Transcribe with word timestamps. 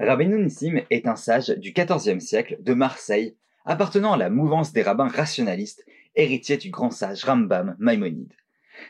Rabbeinu 0.00 0.42
Nissim 0.42 0.82
est 0.90 1.06
un 1.06 1.14
sage 1.14 1.50
du 1.50 1.72
XIVe 1.72 2.18
siècle 2.18 2.56
de 2.60 2.74
Marseille, 2.74 3.36
appartenant 3.64 4.12
à 4.12 4.16
la 4.16 4.28
mouvance 4.28 4.72
des 4.72 4.82
rabbins 4.82 5.08
rationalistes, 5.08 5.86
héritier 6.16 6.56
du 6.56 6.70
grand 6.70 6.90
sage 6.90 7.24
Rambam 7.24 7.76
Maïmonide. 7.78 8.32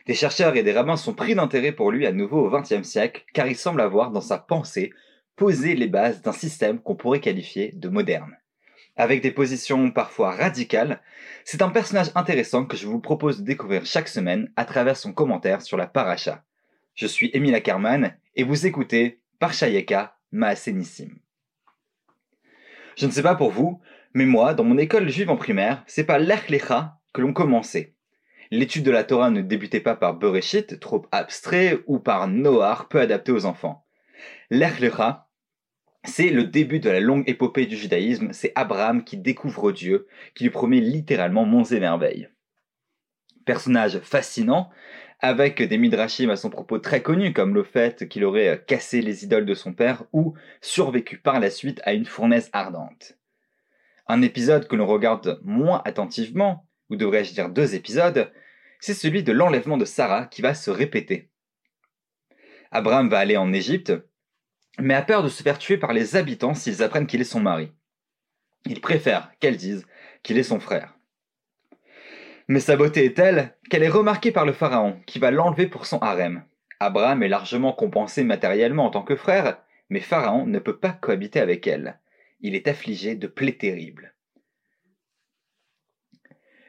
Des 0.07 0.15
chercheurs 0.15 0.57
et 0.57 0.63
des 0.63 0.73
rabbins 0.73 0.97
sont 0.97 1.13
pris 1.13 1.35
d'intérêt 1.35 1.73
pour 1.73 1.91
lui 1.91 2.07
à 2.07 2.13
nouveau 2.13 2.47
au 2.47 2.51
XXe 2.51 2.89
siècle, 2.89 3.23
car 3.35 3.47
il 3.47 3.57
semble 3.57 3.83
avoir 3.83 4.13
dans 4.13 4.23
sa 4.23 4.39
pensée 4.39 4.95
posé 5.37 5.75
les 5.75 5.89
bases 5.89 6.23
d'un 6.23 6.33
système 6.33 6.79
qu'on 6.79 6.97
pourrait 6.97 7.21
qualifier 7.21 7.73
de 7.75 7.91
moderne. 7.91 8.39
Avec 8.97 9.21
des 9.21 9.31
positions 9.33 9.91
parfois 9.91 10.35
radicales, 10.35 11.03
c'est 11.45 11.61
un 11.61 11.69
personnage 11.69 12.13
intéressant 12.15 12.65
que 12.65 12.79
je 12.79 12.87
vous 12.87 13.01
propose 13.01 13.41
de 13.41 13.45
découvrir 13.45 13.85
chaque 13.85 14.09
semaine 14.09 14.51
à 14.57 14.65
travers 14.65 14.97
son 14.97 15.13
commentaire 15.13 15.61
sur 15.61 15.77
la 15.77 15.87
paracha. 15.87 16.45
Je 16.95 17.07
suis 17.07 17.31
Émile 17.35 17.57
Ackerman 17.57 18.17
et 18.37 18.45
vous 18.45 18.67
écoutez 18.67 19.21
Parshayeka 19.39 20.14
Maasenissim. 20.35 21.11
Je 22.97 23.07
ne 23.07 23.13
sais 23.13 23.23
pas 23.23 23.37
pour 23.37 23.53
vous, 23.53 23.81
mais 24.15 24.27
moi, 24.27 24.53
dans 24.53 24.65
mon 24.65 24.79
école 24.79 25.09
juive 25.09 25.31
en 25.31 25.37
primaire, 25.37 25.85
c'est 25.87 26.03
pas 26.03 26.19
l'Erklecha 26.19 26.99
que 27.13 27.21
l'on 27.21 27.33
commençait. 27.33 27.95
L'étude 28.51 28.85
de 28.85 28.91
la 28.91 29.05
Torah 29.05 29.31
ne 29.31 29.43
débutait 29.43 29.79
pas 29.79 29.95
par 29.95 30.15
Bereshit, 30.15 30.81
trop 30.81 31.07
abstrait, 31.13 31.85
ou 31.87 32.01
par 32.01 32.27
Noar, 32.27 32.89
peu 32.89 33.01
adapté 33.01 33.31
aux 33.31 33.47
enfants. 33.47 33.87
L'Erklecha, 34.51 35.29
c'est 36.03 36.31
le 36.31 36.45
début 36.45 36.81
de 36.81 36.91
la 36.91 37.01
longue 37.01 37.29
épopée 37.29 37.67
du 37.67 37.77
judaïsme, 37.77 38.33
c'est 38.33 38.53
Abraham 38.57 39.05
qui 39.05 39.17
découvre 39.17 39.71
Dieu, 39.71 40.09
qui 40.35 40.43
lui 40.43 40.51
promet 40.51 40.81
littéralement 40.81 41.45
monts 41.45 41.65
et 41.65 41.79
merveilles. 41.79 42.29
Personnage 43.45 44.01
fascinant, 44.01 44.71
avec 45.25 45.63
des 45.63 45.79
midrashim 45.79 46.29
à 46.29 46.37
son 46.37 46.51
propos 46.51 46.79
très 46.79 47.01
connus, 47.01 47.33
comme 47.33 47.55
le 47.55 47.65
fait 47.65 48.07
qu'il 48.09 48.25
aurait 48.25 48.63
cassé 48.67 49.01
les 49.01 49.25
idoles 49.25 49.47
de 49.47 49.55
son 49.55 49.73
père 49.73 50.05
ou 50.13 50.35
survécu 50.61 51.17
par 51.17 51.41
la 51.41 51.49
suite 51.49 51.81
à 51.85 51.95
une 51.95 52.05
fournaise 52.05 52.51
ardente. 52.53 53.15
Un 54.07 54.21
épisode 54.21 54.69
que 54.69 54.77
l'on 54.77 54.87
regarde 54.87 55.41
moins 55.43 55.81
attentivement, 55.87 56.69
ou 56.91 56.97
devrais-je 56.97 57.33
dire 57.33 57.49
deux 57.49 57.75
épisodes, 57.75 58.31
c'est 58.81 58.93
celui 58.93 59.23
de 59.23 59.33
l'enlèvement 59.33 59.79
de 59.79 59.87
Sarah 59.87 60.27
qui 60.27 60.43
va 60.43 60.53
se 60.53 60.71
répéter. 60.71 61.31
Abraham 62.71 63.09
va 63.09 63.19
aller 63.19 63.39
en 63.39 63.51
Égypte, 63.55 63.95
mais 64.79 64.93
a 64.93 65.01
peur 65.01 65.23
de 65.23 65.31
se 65.31 65.43
faire 65.43 65.59
tuer 65.59 65.79
par 65.79 65.95
les 65.95 66.17
habitants 66.17 66.53
s'ils 66.53 66.83
apprennent 66.83 67.07
qu'il 67.07 67.23
est 67.23 67.25
son 67.25 67.41
mari. 67.41 67.73
Il 68.67 68.83
préfère 68.83 69.33
qu'elle 69.41 69.57
dise 69.57 69.87
qu'il 70.23 70.37
est 70.37 70.43
son 70.43 70.61
frère. 70.61 70.99
Mais 72.47 72.61
sa 72.61 72.77
beauté 72.77 73.07
est 73.07 73.17
telle 73.17 73.54
qu'elle 73.69 73.83
est 73.83 73.89
remarquée 73.89 74.33
par 74.33 74.47
le 74.47 74.53
pharaon, 74.53 75.01
qui 75.07 75.19
va 75.19 75.31
l'enlever 75.31 75.67
pour 75.67 75.87
son 75.87 75.99
harem. 75.99 76.45
Abraham 76.81 77.23
est 77.23 77.29
largement 77.29 77.73
compensé 77.73 78.25
matériellement 78.25 78.87
en 78.87 78.91
tant 78.91 79.03
que 79.03 79.17
frère, 79.17 79.59
mais 79.89 80.01
Pharaon 80.01 80.47
ne 80.47 80.59
peut 80.59 80.79
pas 80.79 80.93
cohabiter 80.93 81.41
avec 81.41 81.67
elle. 81.67 81.99
Il 82.41 82.55
est 82.55 82.69
affligé 82.69 83.15
de 83.15 83.27
plaies 83.27 83.57
terribles. 83.57 84.15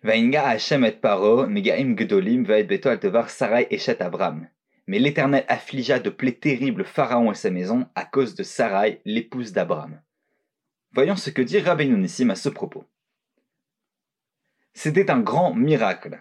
Hashem 0.04 0.86
et 0.86 0.92
Paro, 0.92 1.48
Megaim 1.48 1.96
Gedolim, 1.98 2.44
Beto 2.44 2.90
Altevar, 2.90 3.30
Sarai 3.30 3.68
et 3.72 3.80
Abraham. 4.00 4.48
Mais 4.88 5.00
l'Éternel 5.00 5.46
affligea 5.48 6.00
de 6.00 6.12
plaies 6.12 6.34
terribles 6.36 6.86
Pharaon 6.86 7.32
et 7.32 7.36
sa 7.36 7.50
maison 7.50 7.88
à 7.96 8.06
cause 8.06 8.36
de 8.36 8.44
Sarai, 8.44 9.02
l'épouse 9.04 9.52
d'Abraham. 9.52 10.00
Voyons 10.92 11.16
ce 11.16 11.32
que 11.32 11.42
dit 11.42 11.60
Rabbeinu 11.60 11.98
Nissim 11.98 12.30
à 12.30 12.36
ce 12.36 12.50
propos. 12.50 12.86
C'était 14.74 15.10
un 15.10 15.20
grand 15.20 15.54
miracle. 15.54 16.20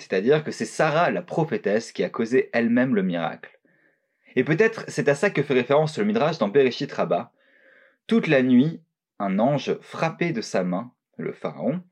C'est-à-dire 0.00 0.42
que 0.42 0.50
c'est 0.50 0.64
Sarah, 0.64 1.10
la 1.10 1.20
prophétesse, 1.20 1.92
qui 1.92 2.02
a 2.02 2.08
causé 2.08 2.48
elle-même 2.54 2.94
le 2.94 3.02
miracle. 3.02 3.60
Et 4.34 4.44
peut-être 4.44 4.84
c'est 4.88 5.08
à 5.08 5.14
ça 5.14 5.28
que 5.28 5.42
fait 5.42 5.54
référence 5.54 5.98
le 5.98 6.04
Midrash 6.04 6.38
dans 6.38 6.48
Bereshit 6.48 6.90
Rabbah. 6.90 7.32
Toute 8.06 8.26
la 8.26 8.42
nuit, 8.42 8.80
un 9.18 9.38
ange 9.38 9.74
frappait 9.82 10.32
de 10.32 10.40
sa 10.40 10.64
main 10.64 10.92
le 11.18 11.32
pharaon 11.32 11.82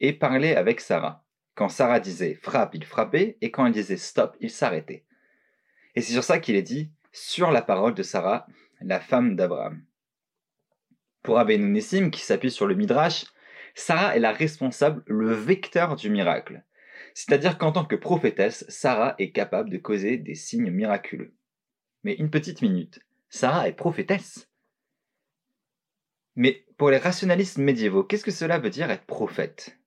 et 0.00 0.12
parlait 0.12 0.54
avec 0.54 0.80
Sarah. 0.80 1.24
Quand 1.54 1.70
Sarah 1.70 1.98
disait 1.98 2.34
frappe, 2.34 2.74
il 2.74 2.84
frappait, 2.84 3.38
et 3.40 3.50
quand 3.50 3.64
elle 3.64 3.72
disait 3.72 3.96
stop, 3.96 4.36
il 4.40 4.50
s'arrêtait. 4.50 5.04
Et 5.94 6.02
c'est 6.02 6.12
sur 6.12 6.24
ça 6.24 6.38
qu'il 6.38 6.56
est 6.56 6.62
dit, 6.62 6.90
sur 7.12 7.50
la 7.50 7.62
parole 7.62 7.94
de 7.94 8.02
Sarah, 8.02 8.46
la 8.82 9.00
femme 9.00 9.34
d'Abraham. 9.34 9.82
Pour 11.22 11.38
Abenu 11.38 11.70
Nissim, 11.70 12.10
qui 12.10 12.20
s'appuie 12.20 12.50
sur 12.50 12.66
le 12.66 12.74
Midrash, 12.74 13.24
Sarah 13.74 14.14
est 14.14 14.20
la 14.20 14.32
responsable, 14.32 15.02
le 15.06 15.32
vecteur 15.32 15.96
du 15.96 16.10
miracle. 16.10 16.62
C'est-à-dire 17.16 17.56
qu'en 17.56 17.72
tant 17.72 17.86
que 17.86 17.96
prophétesse, 17.96 18.66
Sarah 18.68 19.14
est 19.18 19.30
capable 19.30 19.70
de 19.70 19.78
causer 19.78 20.18
des 20.18 20.34
signes 20.34 20.70
miraculeux. 20.70 21.34
Mais 22.04 22.12
une 22.12 22.28
petite 22.28 22.60
minute, 22.60 23.00
Sarah 23.30 23.68
est 23.68 23.72
prophétesse. 23.72 24.50
Mais 26.34 26.66
pour 26.76 26.90
les 26.90 26.98
rationalistes 26.98 27.56
médiévaux, 27.56 28.04
qu'est-ce 28.04 28.22
que 28.22 28.30
cela 28.30 28.58
veut 28.58 28.68
dire 28.68 28.90
être 28.90 29.06
prophète? 29.06 29.78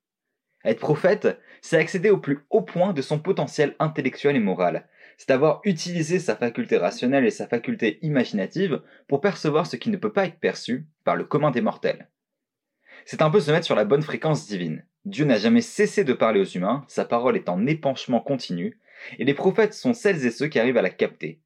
Être 0.66 0.80
prophète, 0.80 1.40
c'est 1.62 1.78
accéder 1.78 2.10
au 2.10 2.18
plus 2.18 2.40
haut 2.50 2.64
point 2.64 2.94
de 2.94 3.04
son 3.04 3.20
potentiel 3.20 3.76
intellectuel 3.78 4.36
et 4.36 4.40
moral, 4.40 4.90
c'est 5.20 5.30
avoir 5.30 5.62
utilisé 5.66 6.18
sa 6.18 6.36
faculté 6.36 6.78
rationnelle 6.78 7.26
et 7.26 7.32
sa 7.32 7.48
faculté 7.48 8.00
imaginative 8.02 8.82
pour 9.08 9.22
percevoir 9.22 9.68
ce 9.68 9.76
qui 9.76 9.92
ne 9.92 9.98
peut 9.98 10.12
pas 10.12 10.26
être 10.26 10.40
perçu 10.40 10.88
par 11.04 11.16
le 11.16 11.26
commun 11.26 11.52
des 11.52 11.62
mortels. 11.62 12.10
C'est 13.06 13.22
un 13.22 13.30
peu 13.30 13.40
se 13.40 13.52
mettre 13.52 13.68
sur 13.68 13.76
la 13.76 13.86
bonne 13.86 14.02
fréquence 14.02 14.48
divine. 14.48 14.84
Dieu 15.06 15.26
n'a 15.26 15.38
jamais 15.38 15.62
cessé 15.62 16.04
de 16.04 16.14
parler 16.14 16.42
aux 16.42 16.46
humains, 16.46 16.84
sa 16.88 17.06
parole 17.06 17.36
est 17.36 17.50
en 17.50 17.66
épanchement 17.66 18.20
continu, 18.20 18.80
et 19.18 19.24
les 19.24 19.34
prophètes 19.34 19.74
sont 19.74 19.94
celles 19.94 20.26
et 20.26 20.32
ceux 20.32 20.48
qui 20.48 20.60
arrivent 20.60 20.78
à 20.78 20.82
la 20.82 20.90
capter. 20.90 21.40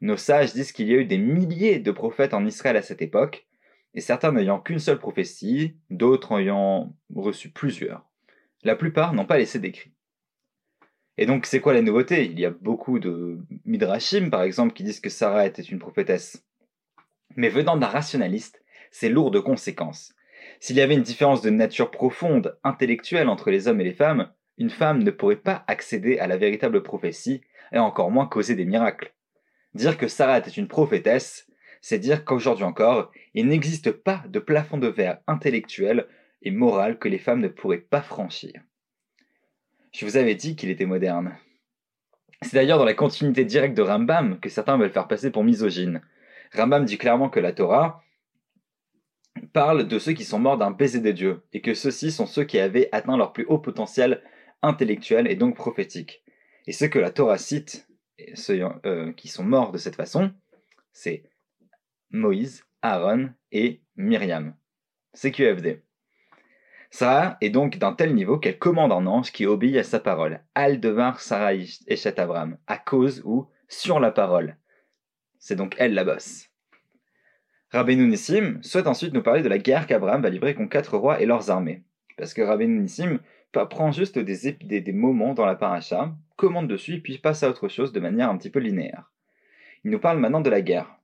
Nos 0.00 0.16
sages 0.16 0.54
disent 0.54 0.72
qu'il 0.72 0.88
y 0.88 0.94
a 0.94 0.98
eu 0.98 1.04
des 1.04 1.18
milliers 1.18 1.78
de 1.78 1.90
prophètes 1.90 2.34
en 2.34 2.46
Israël 2.46 2.76
à 2.76 2.82
cette 2.82 3.02
époque, 3.02 3.46
et 3.94 4.00
certains 4.00 4.32
n'ayant 4.32 4.60
qu'une 4.60 4.78
seule 4.78 4.98
prophétie, 4.98 5.76
d'autres 5.90 6.40
ayant 6.40 6.96
reçu 7.14 7.50
plusieurs. 7.50 8.04
La 8.62 8.74
plupart 8.74 9.12
n'ont 9.12 9.26
pas 9.26 9.38
laissé 9.38 9.58
d'écrit. 9.58 9.92
Et 11.16 11.26
donc, 11.26 11.46
c'est 11.46 11.60
quoi 11.60 11.74
la 11.74 11.82
nouveauté? 11.82 12.24
Il 12.24 12.40
y 12.40 12.46
a 12.46 12.50
beaucoup 12.50 12.98
de 12.98 13.38
midrashim, 13.64 14.30
par 14.30 14.42
exemple, 14.42 14.74
qui 14.74 14.82
disent 14.82 15.00
que 15.00 15.10
Sarah 15.10 15.46
était 15.46 15.62
une 15.62 15.78
prophétesse. 15.78 16.44
Mais 17.36 17.50
venant 17.50 17.76
d'un 17.76 17.86
rationaliste, 17.86 18.62
c'est 18.90 19.08
lourd 19.08 19.30
de 19.30 19.38
conséquences. 19.38 20.13
S'il 20.64 20.76
y 20.76 20.80
avait 20.80 20.94
une 20.94 21.02
différence 21.02 21.42
de 21.42 21.50
nature 21.50 21.90
profonde, 21.90 22.58
intellectuelle 22.64 23.28
entre 23.28 23.50
les 23.50 23.68
hommes 23.68 23.82
et 23.82 23.84
les 23.84 23.92
femmes, 23.92 24.32
une 24.56 24.70
femme 24.70 25.02
ne 25.02 25.10
pourrait 25.10 25.36
pas 25.36 25.62
accéder 25.66 26.18
à 26.18 26.26
la 26.26 26.38
véritable 26.38 26.82
prophétie, 26.82 27.42
et 27.72 27.78
encore 27.78 28.10
moins 28.10 28.24
causer 28.24 28.54
des 28.54 28.64
miracles. 28.64 29.12
Dire 29.74 29.98
que 29.98 30.08
Sarah 30.08 30.38
était 30.38 30.50
une 30.50 30.66
prophétesse, 30.66 31.50
c'est 31.82 31.98
dire 31.98 32.24
qu'aujourd'hui 32.24 32.64
encore, 32.64 33.12
il 33.34 33.46
n'existe 33.46 33.90
pas 33.90 34.24
de 34.26 34.38
plafond 34.38 34.78
de 34.78 34.88
verre 34.88 35.18
intellectuel 35.26 36.06
et 36.40 36.50
moral 36.50 36.98
que 36.98 37.10
les 37.10 37.18
femmes 37.18 37.42
ne 37.42 37.48
pourraient 37.48 37.76
pas 37.76 38.00
franchir. 38.00 38.54
Je 39.92 40.06
vous 40.06 40.16
avais 40.16 40.34
dit 40.34 40.56
qu'il 40.56 40.70
était 40.70 40.86
moderne. 40.86 41.36
C'est 42.40 42.54
d'ailleurs 42.54 42.78
dans 42.78 42.86
la 42.86 42.94
continuité 42.94 43.44
directe 43.44 43.76
de 43.76 43.82
Rambam 43.82 44.40
que 44.40 44.48
certains 44.48 44.78
veulent 44.78 44.88
faire 44.88 45.08
passer 45.08 45.30
pour 45.30 45.44
misogyne. 45.44 46.00
Rambam 46.54 46.86
dit 46.86 46.96
clairement 46.96 47.28
que 47.28 47.40
la 47.40 47.52
Torah 47.52 48.03
parle 49.48 49.88
de 49.88 49.98
ceux 49.98 50.12
qui 50.12 50.24
sont 50.24 50.38
morts 50.38 50.58
d'un 50.58 50.70
baiser 50.70 51.00
des 51.00 51.12
dieux, 51.12 51.42
et 51.52 51.60
que 51.60 51.74
ceux-ci 51.74 52.10
sont 52.10 52.26
ceux 52.26 52.44
qui 52.44 52.58
avaient 52.58 52.88
atteint 52.92 53.16
leur 53.16 53.32
plus 53.32 53.44
haut 53.46 53.58
potentiel 53.58 54.22
intellectuel 54.62 55.30
et 55.30 55.36
donc 55.36 55.56
prophétique. 55.56 56.22
Et 56.66 56.72
ceux 56.72 56.88
que 56.88 56.98
la 56.98 57.10
Torah 57.10 57.38
cite, 57.38 57.88
ceux 58.34 58.60
euh, 58.86 59.12
qui 59.12 59.28
sont 59.28 59.44
morts 59.44 59.72
de 59.72 59.78
cette 59.78 59.96
façon, 59.96 60.32
c'est 60.92 61.24
Moïse, 62.10 62.64
Aaron 62.82 63.30
et 63.52 63.82
Myriam. 63.96 64.54
CQFD. 65.14 65.82
Sarah 66.90 67.36
est 67.40 67.50
donc 67.50 67.78
d'un 67.78 67.92
tel 67.92 68.14
niveau 68.14 68.38
qu'elle 68.38 68.58
commande 68.58 68.92
un 68.92 69.06
ange 69.06 69.32
qui 69.32 69.46
obéit 69.46 69.76
à 69.76 69.82
sa 69.82 69.98
parole. 69.98 70.44
Al 70.54 70.80
Sarah 71.18 71.54
Eshet 71.54 72.20
Abraham, 72.20 72.56
à 72.66 72.78
cause 72.78 73.20
ou 73.24 73.48
sur 73.68 73.98
la 73.98 74.12
parole. 74.12 74.56
C'est 75.38 75.56
donc 75.56 75.74
elle 75.78 75.94
la 75.94 76.04
bosse. 76.04 76.53
Rabbeinu 77.74 78.06
Nissim 78.06 78.60
souhaite 78.62 78.86
ensuite 78.86 79.12
nous 79.14 79.22
parler 79.24 79.42
de 79.42 79.48
la 79.48 79.58
guerre 79.58 79.88
qu'Abraham 79.88 80.22
va 80.22 80.30
livrer 80.30 80.54
contre 80.54 80.70
quatre 80.70 80.96
rois 80.96 81.20
et 81.20 81.26
leurs 81.26 81.50
armées. 81.50 81.82
Parce 82.16 82.32
que 82.32 82.40
Rabbeinu 82.40 82.78
Nissim 82.78 83.18
prend 83.50 83.90
juste 83.90 84.16
des, 84.16 84.52
des, 84.62 84.80
des, 84.80 84.92
moments 84.92 85.34
dans 85.34 85.44
la 85.44 85.56
paracha, 85.56 86.14
commande 86.36 86.68
dessus, 86.68 87.00
puis 87.00 87.18
passe 87.18 87.42
à 87.42 87.50
autre 87.50 87.66
chose 87.66 87.92
de 87.92 87.98
manière 87.98 88.30
un 88.30 88.38
petit 88.38 88.50
peu 88.50 88.60
linéaire. 88.60 89.10
Il 89.84 89.90
nous 89.90 89.98
parle 89.98 90.20
maintenant 90.20 90.40
de 90.40 90.50
la 90.50 90.60
guerre. 90.60 91.00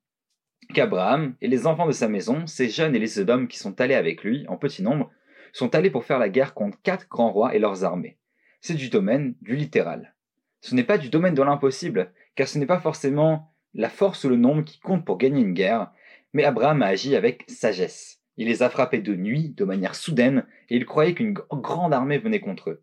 Qu'Abraham 0.73 1.35
et 1.41 1.49
les 1.49 1.67
enfants 1.67 1.89
de 1.89 1.93
sa 1.93 2.06
maison, 2.06 2.47
ces 2.47 2.69
jeunes 2.69 2.95
et 2.95 3.00
les 3.00 3.09
Sodomes 3.09 3.49
qui 3.49 3.59
sont 3.59 3.81
allés 3.81 3.97
avec 3.97 4.23
lui, 4.23 4.47
en 4.47 4.56
petit 4.56 4.85
nombre, 4.85 5.11
sont 5.53 5.75
allés 5.75 5.91
pour 5.91 6.05
faire 6.05 6.21
la 6.21 6.29
guerre 6.29 6.55
contre 6.55 6.81
quatre 6.83 7.09
grands 7.09 7.33
rois 7.33 7.53
et 7.53 7.59
leurs 7.59 7.83
armées. 7.83 8.17
C'est 8.61 8.75
du 8.75 8.91
domaine 8.91 9.35
du 9.43 9.56
littéral. 9.56 10.15
Ce 10.61 10.77
n'est 10.77 10.85
pas 10.85 10.99
du 10.99 11.09
domaine 11.09 11.35
de 11.35 11.43
l'impossible, 11.43 12.12
car 12.37 12.47
ce 12.47 12.59
n'est 12.59 12.67
pas 12.67 12.79
forcément 12.79 13.53
la 13.75 13.89
force 13.89 14.23
ou 14.23 14.29
le 14.29 14.37
nombre 14.37 14.62
qui 14.62 14.79
compte 14.79 15.05
pour 15.05 15.19
gagner 15.19 15.41
une 15.41 15.55
guerre, 15.55 15.91
mais 16.32 16.44
Abraham 16.44 16.82
a 16.82 16.87
agi 16.87 17.17
avec 17.17 17.44
sagesse. 17.49 18.21
Il 18.37 18.47
les 18.47 18.62
a 18.62 18.71
frappés 18.71 19.00
de 19.00 19.15
nuit, 19.15 19.50
de 19.50 19.65
manière 19.65 19.94
soudaine, 19.94 20.47
et 20.69 20.77
il 20.77 20.87
croyait 20.87 21.15
qu'une 21.15 21.32
grande 21.32 21.93
armée 21.93 22.19
venait 22.19 22.41
contre 22.41 22.71
eux. 22.71 22.82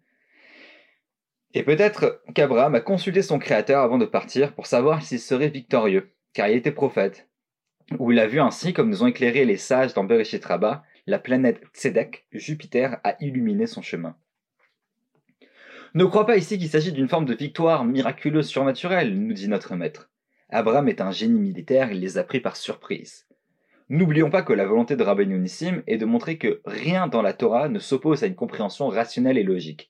Et 1.53 1.63
peut-être 1.63 2.21
qu'Abraham 2.35 2.75
a 2.75 2.81
consulté 2.81 3.21
son 3.21 3.39
Créateur 3.39 3.81
avant 3.81 3.97
de 3.97 4.05
partir 4.05 4.53
pour 4.53 4.67
savoir 4.67 5.01
s'il 5.01 5.19
serait 5.19 5.49
victorieux, 5.49 6.11
car 6.33 6.47
il 6.49 6.57
était 6.57 6.71
prophète. 6.71 7.27
où 7.99 8.11
il 8.11 8.19
a 8.19 8.27
vu 8.27 8.41
ainsi, 8.41 8.73
comme 8.73 8.89
nous 8.89 9.01
ont 9.01 9.07
éclairé 9.07 9.45
les 9.45 9.57
sages 9.57 9.93
dans 9.93 10.03
Bereshit 10.03 10.45
la 11.07 11.19
planète 11.19 11.61
Tzedek, 11.73 12.27
Jupiter, 12.33 13.00
a 13.05 13.15
illuminé 13.21 13.65
son 13.65 13.81
chemin. 13.81 14.17
Ne 15.93 16.03
crois 16.03 16.25
pas 16.25 16.35
ici 16.35 16.57
qu'il 16.57 16.67
s'agit 16.67 16.91
d'une 16.91 17.07
forme 17.07 17.25
de 17.25 17.33
victoire 17.33 17.85
miraculeuse 17.85 18.47
surnaturelle, 18.47 19.17
nous 19.17 19.33
dit 19.33 19.47
notre 19.47 19.75
maître. 19.75 20.11
Abraham 20.50 20.89
est 20.89 21.01
un 21.01 21.11
génie 21.11 21.39
militaire, 21.39 21.91
il 21.91 22.01
les 22.01 22.17
a 22.17 22.23
pris 22.23 22.41
par 22.41 22.57
surprise. 22.57 23.26
N'oublions 23.89 24.30
pas 24.30 24.42
que 24.42 24.51
la 24.51 24.66
volonté 24.66 24.98
de 24.98 25.04
Rabbeinu 25.04 25.39
Nissim 25.39 25.81
est 25.88 25.98
de 25.98 26.06
montrer 26.06 26.38
que 26.38 26.62
rien 26.66 27.07
dans 27.07 27.22
la 27.22 27.31
Torah 27.31 27.69
ne 27.69 27.80
s'oppose 27.80 28.22
à 28.22 28.28
une 28.28 28.36
compréhension 28.36 28.89
rationnelle 28.89 29.38
et 29.38 29.44
logique. 29.44 29.89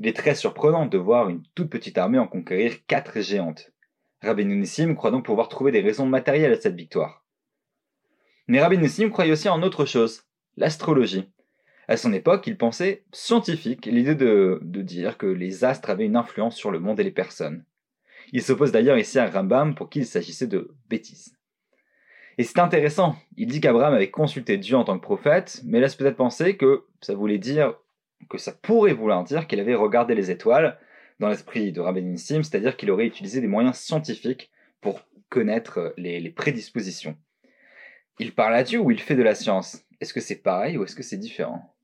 Il 0.00 0.08
est 0.08 0.16
très 0.16 0.34
surprenant 0.34 0.86
de 0.86 0.98
voir 0.98 1.28
une 1.28 1.44
toute 1.54 1.70
petite 1.70 1.98
armée 1.98 2.18
en 2.18 2.26
conquérir 2.26 2.84
quatre 2.88 3.20
géantes. 3.20 3.70
Rabbeinu 4.22 4.56
Nissim 4.56 4.96
croit 4.96 5.12
donc 5.12 5.24
pouvoir 5.24 5.48
trouver 5.48 5.70
des 5.70 5.80
raisons 5.80 6.06
matérielles 6.06 6.52
à 6.52 6.60
cette 6.60 6.74
victoire. 6.74 7.24
Mais 8.48 8.60
Rabbeinu 8.60 8.82
Nissim 8.82 9.08
croyait 9.08 9.32
aussi 9.32 9.48
en 9.48 9.62
autre 9.62 9.84
chose, 9.84 10.24
l'astrologie. 10.56 11.30
À 11.86 11.96
son 11.96 12.12
époque, 12.12 12.48
il 12.48 12.58
pensait 12.58 13.04
scientifique 13.12 13.86
l'idée 13.86 14.16
de, 14.16 14.58
de 14.62 14.82
dire 14.82 15.16
que 15.16 15.26
les 15.26 15.64
astres 15.64 15.90
avaient 15.90 16.06
une 16.06 16.16
influence 16.16 16.56
sur 16.56 16.72
le 16.72 16.80
monde 16.80 16.98
et 16.98 17.04
les 17.04 17.12
personnes. 17.12 17.64
Il 18.32 18.42
s'oppose 18.42 18.72
d'ailleurs 18.72 18.98
ici 18.98 19.20
à 19.20 19.30
Rambam 19.30 19.76
pour 19.76 19.88
qui 19.88 20.00
il 20.00 20.06
s'agissait 20.06 20.48
de 20.48 20.74
bêtises. 20.88 21.37
Et 22.38 22.44
c'est 22.44 22.60
intéressant, 22.60 23.16
il 23.36 23.48
dit 23.48 23.60
qu'Abraham 23.60 23.94
avait 23.94 24.10
consulté 24.10 24.58
Dieu 24.58 24.76
en 24.76 24.84
tant 24.84 24.96
que 24.96 25.02
prophète, 25.02 25.60
mais 25.64 25.80
laisse 25.80 25.96
peut-être 25.96 26.16
penser 26.16 26.56
que 26.56 26.84
ça 27.00 27.14
voulait 27.14 27.38
dire, 27.38 27.74
que 28.30 28.38
ça 28.38 28.52
pourrait 28.52 28.92
vouloir 28.92 29.24
dire 29.24 29.48
qu'il 29.48 29.58
avait 29.58 29.74
regardé 29.74 30.14
les 30.14 30.30
étoiles 30.30 30.78
dans 31.18 31.28
l'esprit 31.28 31.72
de 31.72 31.80
Rabbi 31.80 32.00
Nissim, 32.00 32.44
c'est-à-dire 32.44 32.76
qu'il 32.76 32.92
aurait 32.92 33.06
utilisé 33.06 33.40
des 33.40 33.48
moyens 33.48 33.76
scientifiques 33.76 34.52
pour 34.80 35.00
connaître 35.30 35.92
les, 35.96 36.20
les 36.20 36.30
prédispositions. 36.30 37.16
Il 38.20 38.32
parle 38.32 38.54
à 38.54 38.62
Dieu 38.62 38.78
ou 38.78 38.92
il 38.92 39.00
fait 39.00 39.16
de 39.16 39.22
la 39.22 39.34
science? 39.34 39.84
Est-ce 40.00 40.14
que 40.14 40.20
c'est 40.20 40.40
pareil 40.40 40.78
ou 40.78 40.84
est-ce 40.84 40.94
que 40.94 41.02
c'est 41.02 41.16
différent? 41.16 41.74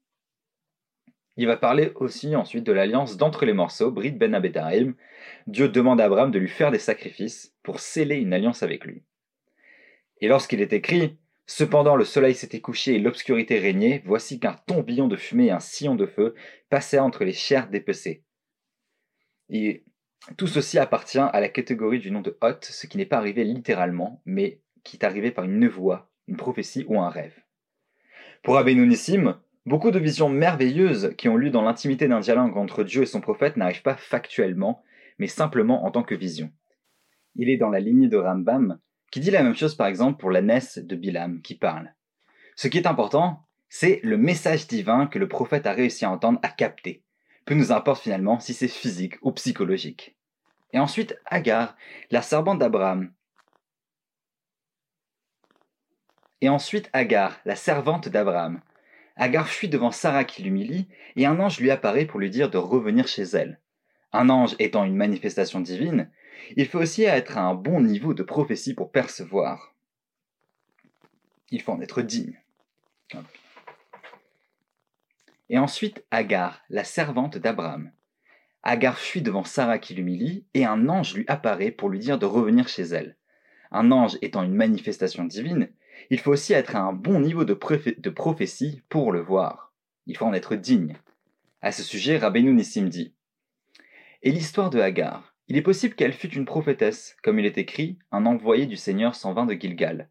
Il 1.37 1.49
va 1.49 1.57
parler 1.57 1.91
aussi 1.97 2.37
ensuite 2.37 2.63
de 2.63 2.73
l'alliance 2.73 3.17
d'entre 3.17 3.45
les 3.45 3.55
morceaux, 3.55 3.91
Brit 3.91 4.13
Ben 4.13 4.37
Abetarim. 4.37 4.95
Dieu 5.49 5.69
demande 5.69 6.01
à 6.01 6.05
Abraham 6.05 6.31
de 6.31 6.39
lui 6.39 6.49
faire 6.49 6.71
des 6.71 6.79
sacrifices 6.79 7.53
pour 7.65 7.81
sceller 7.81 8.17
une 8.17 8.33
alliance 8.33 8.63
avec 8.63 8.85
lui. 8.85 9.03
Et 10.21 10.29
lorsqu'il 10.29 10.61
est 10.61 10.73
écrit 10.73 11.19
Cependant 11.47 11.95
le 11.95 12.05
soleil 12.05 12.35
s'était 12.35 12.63
couché 12.63 12.95
et 12.95 12.99
l'obscurité 12.99 13.59
régnait, 13.59 14.03
voici 14.07 14.41
qu'un 14.41 14.57
tourbillon 14.67 15.09
de 15.09 15.17
fumée 15.17 15.47
et 15.47 15.51
un 15.51 15.61
sillon 15.61 15.95
de 15.95 16.07
feu 16.07 16.35
passaient 16.71 16.99
entre 16.99 17.25
les 17.25 17.35
chairs 17.35 17.69
dépecées. 17.69 18.25
Et 19.51 19.85
tout 20.39 20.47
ceci 20.47 20.79
appartient 20.79 21.19
à 21.19 21.41
la 21.41 21.51
catégorie 21.51 21.99
du 21.99 22.11
nom 22.11 22.23
de 22.23 22.39
Hot, 22.41 22.61
ce 22.63 22.87
qui 22.87 22.97
n'est 22.97 23.05
pas 23.05 23.19
arrivé 23.19 23.45
littéralement, 23.45 24.23
mais 24.25 24.63
qui 24.85 24.97
est 24.97 25.05
arrivé 25.05 25.33
par 25.33 25.45
une 25.45 25.59
nevoie, 25.59 26.11
une 26.29 26.39
prophétie 26.39 26.87
ou 26.89 26.99
un 26.99 27.11
rêve. 27.11 27.39
Pour 28.43 28.57
Abénonissim, 28.57 29.39
Beaucoup 29.67 29.91
de 29.91 29.99
visions 29.99 30.29
merveilleuses 30.29 31.15
qui 31.17 31.31
ont 31.31 31.39
lieu 31.39 31.49
dans 31.49 31.63
l'intimité 31.63 32.07
d'un 32.07 32.21
dialogue 32.21 32.55
entre 32.59 32.85
Dieu 32.85 33.01
et 33.01 33.07
son 33.07 33.23
prophète 33.23 33.57
n'arrivent 33.57 33.81
pas 33.81 33.97
factuellement, 33.97 34.83
mais 35.19 35.27
simplement 35.27 35.87
en 35.87 35.91
tant 35.91 36.03
que 36.03 36.15
vision. 36.15 36.53
Il 37.35 37.49
est 37.49 37.57
dans 37.57 37.71
la 37.71 37.81
lignée 37.81 38.09
de 38.09 38.19
Rambam, 38.19 38.79
qui 39.15 39.21
dit 39.21 39.31
la 39.31 39.45
même 39.45 39.55
chose 39.55 39.77
par 39.77 39.87
exemple 39.87 40.19
pour 40.19 40.33
la 40.33 40.43
Ness 40.43 40.79
de 40.79 40.97
Bilam, 40.97 41.41
qui 41.41 41.55
parle. 41.55 41.95
Ce 42.57 42.67
qui 42.67 42.79
est 42.79 42.87
important, 42.89 43.47
c'est 43.69 44.01
le 44.03 44.19
message 44.19 44.67
divin 44.67 45.07
que 45.07 45.21
le 45.21 45.29
prophète 45.29 45.69
a 45.69 45.73
réussi 45.73 46.05
à 46.05 46.11
entendre, 46.11 46.41
à 46.43 46.49
capter. 46.49 47.05
Peu 47.45 47.55
nous 47.55 47.71
importe 47.71 48.03
finalement 48.03 48.41
si 48.41 48.55
c'est 48.55 48.67
physique 48.67 49.15
ou 49.23 49.31
psychologique. 49.31 50.17
Et 50.73 50.81
ensuite, 50.81 51.17
Agar, 51.27 51.77
la 52.11 52.23
servante 52.23 52.59
d'Abraham. 52.59 53.13
Et 56.41 56.49
ensuite, 56.49 56.91
Agar, 56.93 57.39
la 57.45 57.55
servante 57.55 58.09
d'Abraham. 58.09 58.63
Agar 59.15 59.47
fuit 59.47 59.69
devant 59.69 59.93
Sarah 59.93 60.25
qui 60.25 60.43
l'humilie, 60.43 60.89
et 61.15 61.25
un 61.25 61.39
ange 61.39 61.61
lui 61.61 61.71
apparaît 61.71 62.07
pour 62.07 62.19
lui 62.19 62.31
dire 62.31 62.51
de 62.51 62.59
revenir 62.59 63.07
chez 63.07 63.23
elle. 63.23 63.61
Un 64.15 64.29
ange 64.29 64.55
étant 64.61 64.85
une 64.85 64.95
manifestation 64.95 65.59
divine, 65.59 66.09
il 66.57 66.69
faut 66.69 66.79
aussi 66.79 67.03
être 67.03 67.37
à 67.37 67.43
un 67.43 67.55
bon 67.55 67.81
niveau 67.81 68.15
de 68.15 68.23
prophétie 68.23 68.73
pour 68.73 68.93
percevoir. 68.93 69.75
Il 71.51 71.61
faut 71.61 71.73
en 71.73 71.81
être 71.81 72.01
digne. 72.01 72.41
Et 75.49 75.59
ensuite 75.59 76.05
Agar, 76.13 76.63
la 76.71 76.85
servante 76.85 77.39
d'Abraham. 77.39 77.91
Agar 78.63 79.01
fuit 79.01 79.21
devant 79.21 79.43
Sarah 79.43 79.81
qui 79.81 79.95
l'humilie, 79.95 80.47
et 80.55 80.65
un 80.65 80.89
ange 80.89 81.17
lui 81.17 81.25
apparaît 81.27 81.73
pour 81.73 81.89
lui 81.89 81.99
dire 81.99 82.17
de 82.17 82.27
revenir 82.27 82.69
chez 82.69 82.85
elle. 82.85 83.17
Un 83.73 83.91
ange 83.91 84.17
étant 84.23 84.45
une 84.45 84.55
manifestation 84.55 85.25
divine, 85.25 85.71
il 86.11 86.21
faut 86.21 86.31
aussi 86.31 86.53
être 86.53 86.77
à 86.77 86.83
un 86.83 86.93
bon 86.93 87.19
niveau 87.19 87.45
de, 87.45 87.55
prophétie 87.55 88.83
pour 88.89 89.11
le 89.11 89.21
voir. 89.21 89.73
Il 90.07 90.17
faut 90.17 90.27
en 90.27 90.33
être 90.33 90.55
digne. 90.55 90.95
À 91.63 91.73
ce 91.73 91.83
sujet, 91.83 92.17
Rabbeinu 92.17 92.55
Nissim 92.55 92.89
dit 92.89 93.13
Et 94.27 94.31
l'histoire 94.31 94.71
de 94.71 94.81
Hagar 94.81 95.35
Il 95.49 95.59
est 95.59 95.63
possible 95.63 95.95
qu'elle 95.95 96.15
fût 96.15 96.33
une 96.33 96.47
prophétesse, 96.47 97.15
comme 97.23 97.39
il 97.39 97.45
est 97.45 97.59
écrit, 97.59 97.99
un 98.11 98.25
envoyé 98.25 98.65
du 98.65 98.79
Seigneur 98.79 99.15
s'en 99.15 99.35
vint 99.35 99.45
de 99.45 99.53
Gilgal. 99.53 100.09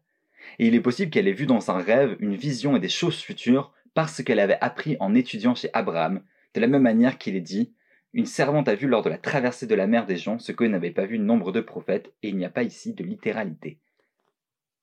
Et 0.60 0.68
il 0.68 0.76
est 0.76 0.80
possible 0.80 1.10
qu'elle 1.10 1.26
ait 1.26 1.32
vu 1.32 1.46
dans 1.46 1.72
un 1.72 1.78
rêve 1.78 2.16
une 2.20 2.36
vision 2.36 2.76
et 2.76 2.80
des 2.80 2.88
choses 2.88 3.18
futures 3.18 3.72
parce 3.92 4.22
qu'elle 4.22 4.38
avait 4.38 4.58
appris 4.60 4.96
en 5.00 5.16
étudiant 5.16 5.56
chez 5.56 5.68
Abraham, 5.72 6.22
de 6.54 6.60
la 6.60 6.68
même 6.68 6.82
manière 6.82 7.18
qu'il 7.18 7.34
est 7.34 7.40
dit 7.40 7.74
Une 8.12 8.24
servante 8.24 8.68
a 8.68 8.76
vu 8.76 8.86
lors 8.86 9.02
de 9.02 9.10
la 9.10 9.18
traversée 9.18 9.66
de 9.66 9.74
la 9.74 9.88
mer 9.88 10.06
des 10.06 10.16
gens 10.16 10.38
ce 10.38 10.52
que 10.52 10.62
n'avait 10.62 10.92
pas 10.92 11.06
vu 11.06 11.18
nombre 11.18 11.50
de 11.50 11.60
prophètes, 11.60 12.12
et 12.22 12.28
il 12.28 12.36
n'y 12.36 12.44
a 12.44 12.50
pas 12.50 12.62
ici 12.62 12.94
de 12.94 13.02
littéralité. 13.02 13.80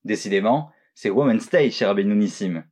Décidément, 0.03 0.73
c'est 0.93 1.09
Woman's 1.09 1.49
Day 1.49 1.71
chez 1.71 1.85
Rabbi 1.85 2.03
Nissim. 2.03 2.65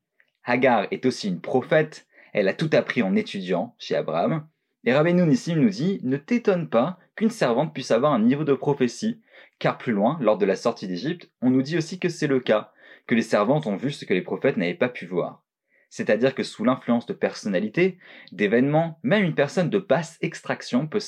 Hagar 0.44 0.88
est 0.92 1.06
aussi 1.06 1.30
une 1.30 1.40
prophète, 1.40 2.06
elle 2.34 2.50
a 2.50 2.54
tout 2.54 2.70
appris 2.74 3.02
en 3.02 3.16
étudiant 3.16 3.76
chez 3.80 3.96
Abraham. 3.96 4.46
Et 4.86 4.94
Rabbi 4.94 5.14
Nissim 5.14 5.56
nous 5.56 5.70
dit 5.70 6.00
Ne 6.04 6.18
t'étonne 6.18 6.70
pas 6.70 7.00
qu'une 7.16 7.30
servante 7.30 7.74
puisse 7.74 7.92
avoir 7.92 8.14
un 8.14 8.20
niveau 8.20 8.44
de 8.44 8.54
prophétie, 8.54 9.22
car 9.60 9.78
plus 9.78 9.92
loin, 9.92 10.18
lors 10.22 10.38
de 10.38 10.46
la 10.46 10.56
sortie 10.56 10.88
d'Égypte, 10.88 11.30
on 11.42 11.50
nous 11.50 11.62
dit 11.62 11.78
aussi 11.78 12.00
que 12.00 12.08
c'est 12.10 12.28
le 12.28 12.40
cas, 12.40 12.72
que 13.06 13.16
les 13.16 13.22
servantes 13.22 13.68
ont 13.68 13.76
vu 13.76 13.92
ce 13.92 14.06
que 14.06 14.14
les 14.14 14.22
prophètes 14.22 14.58
n'avaient 14.58 14.74
pas 14.74 14.90
pu 14.90 15.06
voir. 15.06 15.44
C'est-à-dire 15.90 16.36
que 16.36 16.44
sous 16.44 16.64
l'influence 16.64 17.08
de 17.08 17.14
personnalités, 17.14 17.98
d'événements, 18.32 19.00
même 19.04 19.24
une 19.24 19.36
personne 19.36 19.70
de 19.70 19.80
basse 19.80 20.18
extraction 20.22 20.88
peut, 20.88 21.00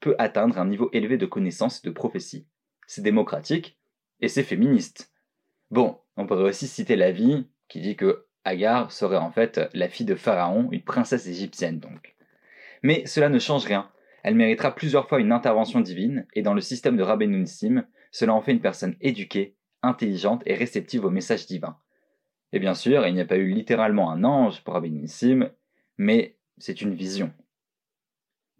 peut 0.00 0.14
atteindre 0.18 0.58
un 0.58 0.66
niveau 0.66 0.88
élevé 0.92 1.18
de 1.18 1.26
connaissance 1.26 1.82
et 1.82 1.88
de 1.88 1.92
prophétie. 1.92 2.46
C'est 2.86 3.02
démocratique 3.02 3.76
et 4.20 4.28
c'est 4.28 4.44
féministe. 4.44 5.12
Bon, 5.70 5.98
on 6.16 6.26
pourrait 6.26 6.48
aussi 6.48 6.68
citer 6.68 6.96
la 6.96 7.10
vie 7.10 7.46
qui 7.68 7.80
dit 7.80 7.96
que 7.96 8.26
Agar 8.44 8.92
serait 8.92 9.16
en 9.16 9.30
fait 9.30 9.60
la 9.74 9.88
fille 9.88 10.06
de 10.06 10.14
Pharaon, 10.14 10.68
une 10.70 10.82
princesse 10.82 11.26
égyptienne 11.26 11.80
donc. 11.80 12.16
Mais 12.82 13.06
cela 13.06 13.28
ne 13.28 13.38
change 13.38 13.64
rien. 13.64 13.90
Elle 14.22 14.34
méritera 14.34 14.74
plusieurs 14.74 15.08
fois 15.08 15.20
une 15.20 15.32
intervention 15.32 15.80
divine, 15.80 16.26
et 16.34 16.42
dans 16.42 16.54
le 16.54 16.60
système 16.60 16.96
de 16.96 17.02
Rabbeinu 17.02 17.38
Nissim, 17.38 17.84
cela 18.10 18.34
en 18.34 18.40
fait 18.40 18.52
une 18.52 18.60
personne 18.60 18.96
éduquée, 19.00 19.56
intelligente 19.82 20.42
et 20.46 20.54
réceptive 20.54 21.04
au 21.04 21.10
message 21.10 21.46
divin. 21.46 21.78
Et 22.52 22.58
bien 22.58 22.74
sûr, 22.74 23.06
il 23.06 23.14
n'y 23.14 23.20
a 23.20 23.26
pas 23.26 23.36
eu 23.36 23.50
littéralement 23.50 24.10
un 24.10 24.24
ange 24.24 24.62
pour 24.64 24.74
Rabbeinu 24.74 25.00
Nissim, 25.00 25.50
mais 25.98 26.36
c'est 26.58 26.80
une 26.80 26.94
vision. 26.94 27.32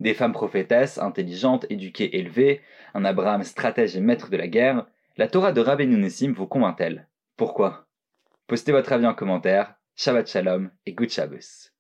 Des 0.01 0.15
femmes 0.15 0.33
prophétesses, 0.33 0.99
intelligentes, 0.99 1.67
éduquées, 1.71 2.19
élevées, 2.19 2.61
un 2.95 3.05
Abraham 3.05 3.43
stratège 3.43 3.97
et 3.97 4.01
maître 4.01 4.31
de 4.31 4.37
la 4.37 4.47
guerre, 4.47 4.87
la 5.17 5.27
Torah 5.27 5.53
de 5.53 5.61
Rabbeinu 5.61 5.97
Nissim 5.97 6.33
vous 6.33 6.47
convainc-elle? 6.47 7.09
Pourquoi? 7.37 7.89
Postez 8.47 8.73
votre 8.73 8.93
avis 8.93 9.07
en 9.07 9.15
commentaire. 9.15 9.75
Shabbat 9.97 10.29
Shalom 10.29 10.71
et 10.87 10.93
Good 10.93 11.11
Shabbos. 11.11 11.73